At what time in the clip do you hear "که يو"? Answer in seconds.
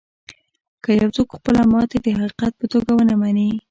0.83-1.09